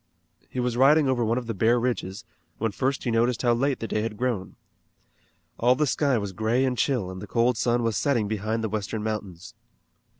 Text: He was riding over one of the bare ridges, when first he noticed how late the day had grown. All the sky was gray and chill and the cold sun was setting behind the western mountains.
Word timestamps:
He 0.49 0.59
was 0.59 0.77
riding 0.77 1.07
over 1.07 1.23
one 1.23 1.37
of 1.37 1.45
the 1.45 1.53
bare 1.53 1.79
ridges, 1.79 2.25
when 2.57 2.71
first 2.71 3.03
he 3.03 3.11
noticed 3.11 3.43
how 3.43 3.53
late 3.53 3.79
the 3.79 3.87
day 3.87 4.01
had 4.01 4.17
grown. 4.17 4.55
All 5.59 5.75
the 5.75 5.85
sky 5.85 6.17
was 6.17 6.33
gray 6.33 6.65
and 6.65 6.75
chill 6.75 7.11
and 7.11 7.21
the 7.21 7.27
cold 7.27 7.55
sun 7.55 7.83
was 7.83 7.95
setting 7.97 8.27
behind 8.27 8.63
the 8.63 8.69
western 8.69 9.03
mountains. 9.03 9.53